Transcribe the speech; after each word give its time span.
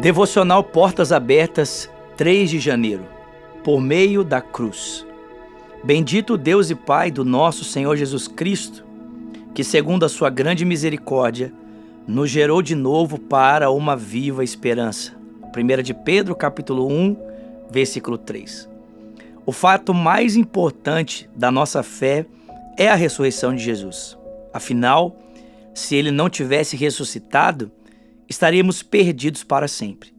Devocional 0.00 0.64
Portas 0.64 1.12
Abertas, 1.12 1.90
3 2.16 2.48
de 2.48 2.58
janeiro, 2.58 3.04
por 3.62 3.82
meio 3.82 4.24
da 4.24 4.40
cruz. 4.40 5.06
Bendito 5.84 6.38
Deus 6.38 6.70
e 6.70 6.74
Pai 6.74 7.10
do 7.10 7.22
nosso 7.22 7.64
Senhor 7.64 7.96
Jesus 7.96 8.26
Cristo, 8.26 8.82
que, 9.54 9.62
segundo 9.62 10.04
a 10.06 10.08
sua 10.08 10.30
grande 10.30 10.64
misericórdia, 10.64 11.52
nos 12.06 12.30
gerou 12.30 12.62
de 12.62 12.74
novo 12.74 13.18
para 13.18 13.70
uma 13.70 13.94
viva 13.94 14.42
esperança. 14.42 15.12
1 15.54 15.82
de 15.82 15.92
Pedro, 15.92 16.34
capítulo 16.34 16.86
1, 16.86 17.16
versículo 17.70 18.16
3. 18.16 18.68
O 19.44 19.52
fato 19.52 19.92
mais 19.92 20.34
importante 20.34 21.28
da 21.36 21.50
nossa 21.50 21.82
fé 21.82 22.24
é 22.78 22.88
a 22.88 22.94
ressurreição 22.94 23.54
de 23.54 23.62
Jesus. 23.62 24.16
Afinal, 24.52 25.14
se 25.74 25.94
ele 25.94 26.10
não 26.10 26.28
tivesse 26.28 26.76
ressuscitado, 26.76 27.70
estaríamos 28.28 28.82
perdidos 28.82 29.44
para 29.44 29.68
sempre. 29.68 30.12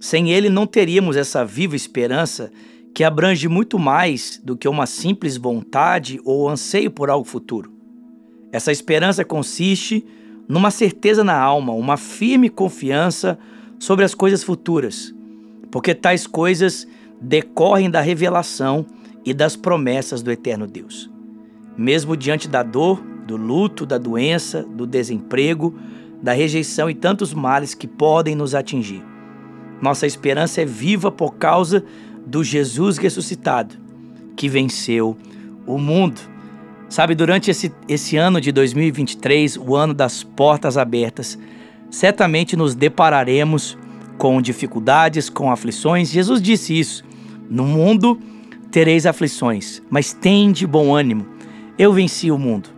Sem 0.00 0.30
ele, 0.30 0.48
não 0.48 0.66
teríamos 0.66 1.16
essa 1.16 1.44
viva 1.44 1.74
esperança 1.74 2.50
que 2.94 3.04
abrange 3.04 3.48
muito 3.48 3.78
mais 3.78 4.40
do 4.42 4.56
que 4.56 4.68
uma 4.68 4.86
simples 4.86 5.36
vontade 5.36 6.20
ou 6.24 6.48
anseio 6.48 6.90
por 6.90 7.10
algo 7.10 7.24
futuro. 7.24 7.72
Essa 8.52 8.72
esperança 8.72 9.24
consiste 9.24 10.04
numa 10.48 10.70
certeza 10.70 11.22
na 11.22 11.38
alma, 11.38 11.72
uma 11.74 11.96
firme 11.96 12.48
confiança 12.48 13.38
sobre 13.78 14.04
as 14.04 14.14
coisas 14.14 14.42
futuras, 14.42 15.14
porque 15.70 15.94
tais 15.94 16.26
coisas 16.26 16.88
decorrem 17.20 17.90
da 17.90 18.00
revelação 18.00 18.86
e 19.24 19.34
das 19.34 19.54
promessas 19.56 20.22
do 20.22 20.32
eterno 20.32 20.66
Deus. 20.66 21.10
Mesmo 21.76 22.16
diante 22.16 22.48
da 22.48 22.62
dor, 22.62 23.02
do 23.28 23.36
luto, 23.36 23.84
da 23.84 23.98
doença, 23.98 24.62
do 24.62 24.86
desemprego, 24.86 25.78
da 26.22 26.32
rejeição 26.32 26.88
e 26.88 26.94
tantos 26.94 27.34
males 27.34 27.74
que 27.74 27.86
podem 27.86 28.34
nos 28.34 28.54
atingir. 28.54 29.04
Nossa 29.82 30.06
esperança 30.06 30.62
é 30.62 30.64
viva 30.64 31.12
por 31.12 31.34
causa 31.34 31.84
do 32.26 32.42
Jesus 32.42 32.96
ressuscitado, 32.96 33.74
que 34.34 34.48
venceu 34.48 35.14
o 35.66 35.76
mundo. 35.76 36.18
Sabe, 36.88 37.14
durante 37.14 37.50
esse, 37.50 37.70
esse 37.86 38.16
ano 38.16 38.40
de 38.40 38.50
2023, 38.50 39.58
o 39.58 39.76
ano 39.76 39.92
das 39.92 40.22
portas 40.24 40.78
abertas, 40.78 41.38
certamente 41.90 42.56
nos 42.56 42.74
depararemos 42.74 43.76
com 44.16 44.40
dificuldades, 44.40 45.28
com 45.28 45.52
aflições. 45.52 46.10
Jesus 46.10 46.40
disse 46.40 46.78
isso: 46.78 47.04
No 47.50 47.66
mundo 47.66 48.18
tereis 48.70 49.04
aflições, 49.04 49.82
mas 49.90 50.14
tende 50.14 50.66
bom 50.66 50.96
ânimo. 50.96 51.26
Eu 51.78 51.92
venci 51.92 52.30
o 52.30 52.38
mundo. 52.38 52.77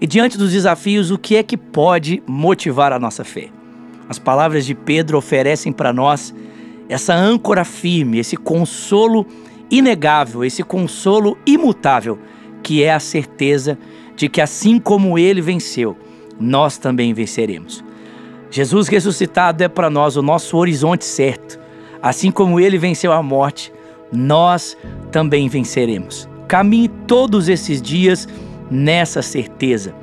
E 0.00 0.06
diante 0.06 0.38
dos 0.38 0.52
desafios, 0.52 1.10
o 1.10 1.18
que 1.18 1.36
é 1.36 1.42
que 1.42 1.56
pode 1.56 2.22
motivar 2.26 2.92
a 2.92 2.98
nossa 2.98 3.24
fé? 3.24 3.48
As 4.08 4.18
palavras 4.18 4.64
de 4.64 4.74
Pedro 4.74 5.18
oferecem 5.18 5.72
para 5.72 5.92
nós 5.92 6.34
essa 6.88 7.14
âncora 7.14 7.64
firme, 7.64 8.18
esse 8.18 8.36
consolo 8.36 9.26
inegável, 9.70 10.44
esse 10.44 10.62
consolo 10.62 11.36
imutável, 11.44 12.18
que 12.62 12.82
é 12.82 12.92
a 12.92 13.00
certeza 13.00 13.76
de 14.16 14.28
que 14.28 14.40
assim 14.40 14.78
como 14.78 15.18
ele 15.18 15.40
venceu, 15.40 15.96
nós 16.40 16.78
também 16.78 17.12
venceremos. 17.12 17.84
Jesus 18.50 18.88
ressuscitado 18.88 19.62
é 19.62 19.68
para 19.68 19.90
nós 19.90 20.16
o 20.16 20.22
nosso 20.22 20.56
horizonte 20.56 21.04
certo. 21.04 21.58
Assim 22.00 22.30
como 22.30 22.58
ele 22.58 22.78
venceu 22.78 23.12
a 23.12 23.22
morte, 23.22 23.72
nós 24.12 24.76
também 25.12 25.48
venceremos. 25.48 26.28
Caminhe 26.46 26.88
todos 26.88 27.48
esses 27.48 27.82
dias 27.82 28.26
nessa 28.70 29.22
certeza. 29.22 29.94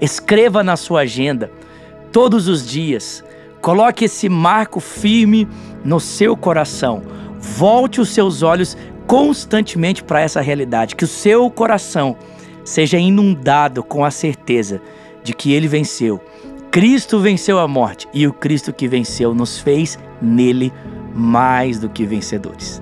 Escreva 0.00 0.62
na 0.62 0.76
sua 0.76 1.00
agenda 1.00 1.50
todos 2.10 2.48
os 2.48 2.66
dias. 2.68 3.24
Coloque 3.60 4.04
esse 4.06 4.28
marco 4.28 4.80
firme 4.80 5.48
no 5.84 6.00
seu 6.00 6.36
coração. 6.36 7.02
Volte 7.38 8.00
os 8.00 8.08
seus 8.10 8.42
olhos 8.42 8.76
constantemente 9.06 10.02
para 10.02 10.20
essa 10.20 10.40
realidade, 10.40 10.96
que 10.96 11.04
o 11.04 11.08
seu 11.08 11.50
coração 11.50 12.16
seja 12.64 12.98
inundado 12.98 13.82
com 13.82 14.04
a 14.04 14.10
certeza 14.10 14.80
de 15.22 15.32
que 15.32 15.52
ele 15.52 15.68
venceu. 15.68 16.20
Cristo 16.70 17.20
venceu 17.20 17.58
a 17.58 17.68
morte 17.68 18.08
e 18.14 18.26
o 18.26 18.32
Cristo 18.32 18.72
que 18.72 18.88
venceu 18.88 19.34
nos 19.34 19.58
fez 19.58 19.98
nele 20.20 20.72
mais 21.14 21.78
do 21.78 21.88
que 21.88 22.06
vencedores. 22.06 22.81